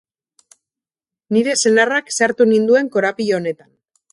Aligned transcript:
Nire 1.37 1.53
senarrak 1.65 2.09
sartu 2.17 2.51
ninduen 2.55 2.91
korapilo 2.97 3.41
honetan. 3.43 3.71